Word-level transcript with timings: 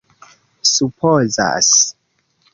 supozas 0.73 1.93